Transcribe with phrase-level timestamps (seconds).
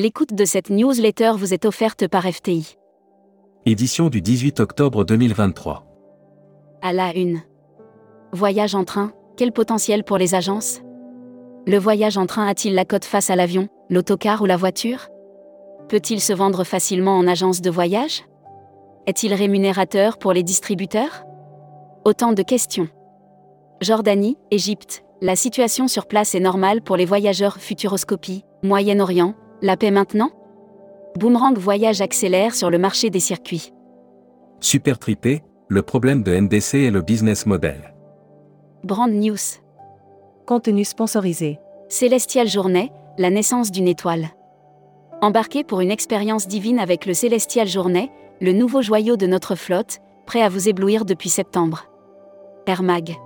[0.00, 2.76] L'écoute de cette newsletter vous est offerte par FTI.
[3.66, 5.84] Édition du 18 octobre 2023.
[6.82, 7.40] À la une.
[8.32, 10.82] Voyage en train, quel potentiel pour les agences?
[11.66, 15.08] Le voyage en train a-t-il la cote face à l'avion, l'autocar ou la voiture?
[15.88, 18.22] Peut-il se vendre facilement en agence de voyage?
[19.08, 21.24] Est-il rémunérateur pour les distributeurs?
[22.04, 22.86] Autant de questions.
[23.80, 29.90] Jordanie, Égypte, la situation sur place est normale pour les voyageurs Futuroscopie, Moyen-Orient, la paix
[29.90, 30.30] maintenant?
[31.16, 33.72] Boomerang Voyage accélère sur le marché des circuits.
[34.60, 37.94] Super tripé, le problème de NDC est le business model.
[38.84, 39.36] Brand News.
[40.46, 41.58] Contenu sponsorisé.
[41.88, 44.28] Célestial Journée, la naissance d'une étoile.
[45.20, 49.98] Embarquez pour une expérience divine avec le Célestial Journée, le nouveau joyau de notre flotte,
[50.26, 51.86] prêt à vous éblouir depuis septembre.
[52.66, 53.16] Air Mag.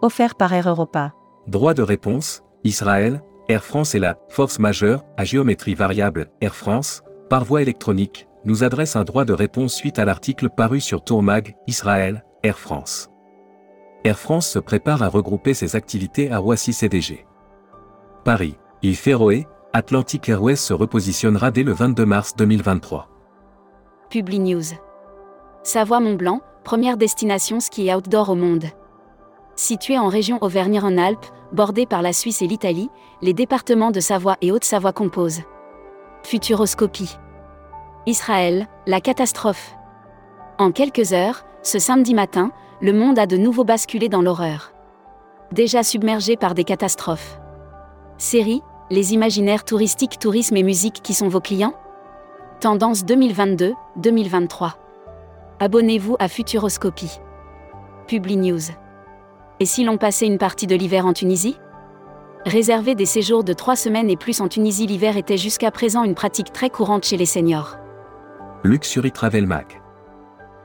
[0.00, 1.12] Offert par Air Europa.
[1.46, 7.02] Droit de réponse, Israël, Air France et la force majeure, à géométrie variable, Air France,
[7.28, 11.56] par voie électronique, nous adresse un droit de réponse suite à l'article paru sur Tourmag,
[11.66, 13.10] Israël, Air France.
[14.04, 17.26] Air France se prépare à regrouper ses activités à Roissy CDG.
[18.24, 23.08] Paris, Île Féroé, Atlantic Airways se repositionnera dès le 22 mars 2023.
[24.10, 24.74] Publi News.
[25.62, 28.66] Savoie-Mont-Blanc, première destination ski outdoor au monde.
[29.62, 34.50] Située en région Auvergne-Rhône-Alpes, bordée par la Suisse et l'Italie, les départements de Savoie et
[34.50, 35.42] Haute-Savoie composent.
[36.24, 37.16] Futuroscopie.
[38.06, 39.76] Israël, la catastrophe.
[40.58, 44.72] En quelques heures, ce samedi matin, le monde a de nouveau basculé dans l'horreur.
[45.52, 47.38] Déjà submergé par des catastrophes.
[48.18, 51.74] Série, les imaginaires touristiques, tourisme et musique qui sont vos clients?
[52.58, 54.72] Tendance 2022-2023.
[55.60, 57.20] Abonnez-vous à Futuroscopie.
[58.08, 58.72] Publi News.
[59.62, 61.56] Et si l'on passait une partie de l'hiver en Tunisie?
[62.44, 66.16] Réserver des séjours de trois semaines et plus en Tunisie l'hiver était jusqu'à présent une
[66.16, 67.76] pratique très courante chez les seniors.
[68.64, 69.80] Luxury Travel Mag.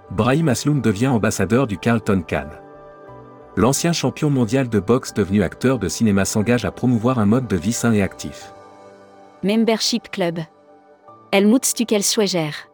[0.09, 2.59] Brahim Asloum devient ambassadeur du Carlton Cannes.
[3.55, 7.55] L'ancien champion mondial de boxe devenu acteur de cinéma s'engage à promouvoir un mode de
[7.55, 8.51] vie sain et actif.
[9.43, 10.39] Membership Club.
[11.31, 12.67] Helmut Stukel-Schweger.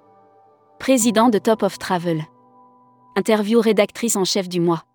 [0.79, 2.23] Président de Top of Travel.
[3.17, 4.85] Interview rédactrice en chef du mois.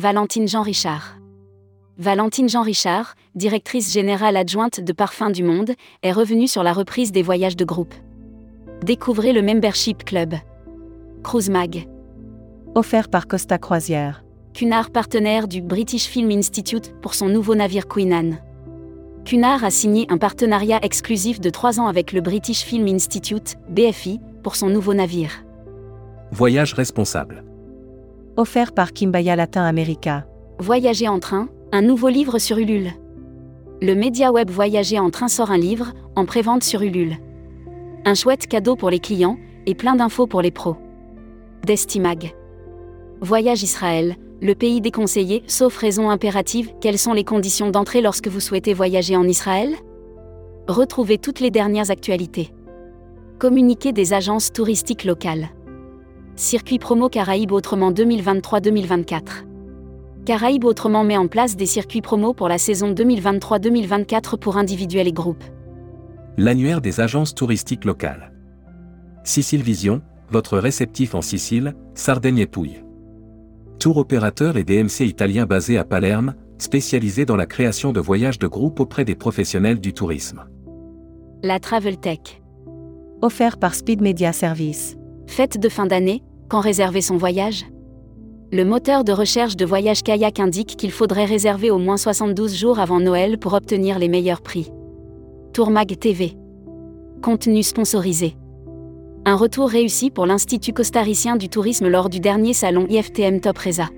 [0.00, 1.18] Valentine Jean Richard.
[1.98, 5.72] Valentine Jean Richard, directrice générale adjointe de Parfums du Monde,
[6.02, 7.94] est revenue sur la reprise des voyages de groupe.
[8.82, 10.34] Découvrez le Membership Club.
[11.22, 11.86] Cruise Mag.
[12.74, 14.24] Offert par Costa Croisière.
[14.54, 18.38] Cunard partenaire du British Film Institute pour son nouveau navire Queen Anne.
[19.26, 24.20] Cunard a signé un partenariat exclusif de 3 ans avec le British Film Institute, BFI,
[24.42, 25.44] pour son nouveau navire.
[26.32, 27.44] Voyage responsable.
[28.38, 30.24] Offert par Kimbaya Latin America.
[30.58, 32.92] Voyager en train, un nouveau livre sur Ulule.
[33.82, 37.18] Le média web Voyager en train sort un livre, en prévente sur Ulule.
[38.06, 40.76] Un chouette cadeau pour les clients, et plein d'infos pour les pros.
[41.66, 42.34] Destimag.
[43.20, 48.40] Voyage Israël, le pays déconseillé, sauf raison impérative, quelles sont les conditions d'entrée lorsque vous
[48.40, 49.74] souhaitez voyager en Israël?
[50.68, 52.48] Retrouvez toutes les dernières actualités.
[53.38, 55.50] Communiqué des agences touristiques locales.
[56.36, 59.44] Circuit promo Caraïbes Autrement 2023-2024.
[60.24, 65.12] Caraïbes Autrement met en place des circuits promo pour la saison 2023-2024 pour individuels et
[65.12, 65.44] groupes.
[66.38, 68.32] L'annuaire des agences touristiques locales.
[69.24, 70.00] Sicile Vision,
[70.30, 72.82] votre réceptif en Sicile, Sardaigne et Pouille.
[73.78, 78.46] Tour opérateur et DMC italien basé à Palerme, spécialisé dans la création de voyages de
[78.46, 80.44] groupe auprès des professionnels du tourisme.
[81.42, 82.40] La Travel Tech.
[83.20, 84.96] Offert par Speed Media Service.
[85.34, 87.64] Fête de fin d'année, quand réserver son voyage
[88.52, 92.78] Le moteur de recherche de voyage kayak indique qu'il faudrait réserver au moins 72 jours
[92.78, 94.70] avant Noël pour obtenir les meilleurs prix.
[95.54, 96.36] Tourmag TV.
[97.22, 98.36] Contenu sponsorisé.
[99.24, 103.88] Un retour réussi pour l'Institut costaricien du tourisme lors du dernier salon IFTM Top Reza.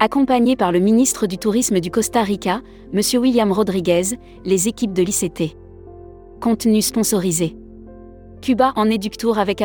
[0.00, 2.60] Accompagné par le ministre du Tourisme du Costa Rica,
[2.92, 3.00] M.
[3.18, 5.56] William Rodriguez, les équipes de l'ICT.
[6.42, 7.56] Contenu sponsorisé.
[8.42, 9.62] Cuba en éductour avec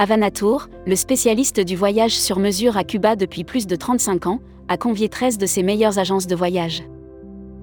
[0.00, 0.62] Avanatour.
[0.62, 4.76] Avanatour, le spécialiste du voyage sur mesure à Cuba depuis plus de 35 ans, a
[4.76, 6.84] convié 13 de ses meilleures agences de voyage.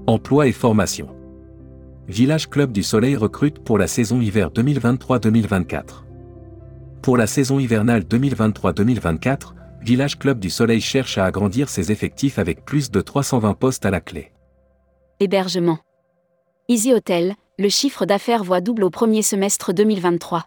[0.06, 1.08] Emploi et formation.
[2.08, 6.04] Village Club du Soleil recrute pour la saison hiver 2023-2024.
[7.02, 12.66] Pour la saison hivernale 2023-2024, Village Club du Soleil cherche à agrandir ses effectifs avec
[12.66, 14.32] plus de 320 postes à la clé.
[15.20, 15.80] Hébergement.
[16.68, 20.44] Easy Hotel, le chiffre d'affaires voit double au premier semestre 2023.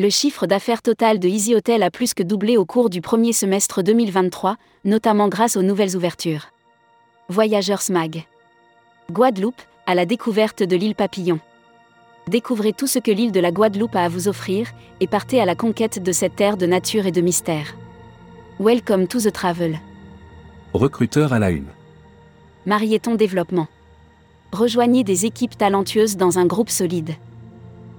[0.00, 3.34] Le chiffre d'affaires total de Easy Hotel a plus que doublé au cours du premier
[3.34, 4.56] semestre 2023,
[4.86, 6.46] notamment grâce aux nouvelles ouvertures.
[7.28, 8.24] Voyageurs Mag.
[9.12, 11.38] Guadeloupe, à la découverte de l'île Papillon.
[12.28, 14.68] Découvrez tout ce que l'île de la Guadeloupe a à vous offrir,
[15.00, 17.76] et partez à la conquête de cette terre de nature et de mystère.
[18.58, 19.78] Welcome to the travel.
[20.72, 21.68] Recruteur à la une.
[22.64, 23.68] Marieton Développement.
[24.52, 27.10] Rejoignez des équipes talentueuses dans un groupe solide.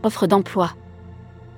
[0.01, 0.71] Offre d'emploi.